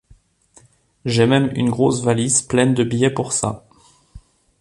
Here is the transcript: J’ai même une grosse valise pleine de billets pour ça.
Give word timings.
J’ai 1.05 1.27
même 1.27 1.51
une 1.53 1.69
grosse 1.69 2.01
valise 2.01 2.41
pleine 2.41 2.73
de 2.73 2.83
billets 2.83 3.11
pour 3.13 3.33
ça. 3.33 3.67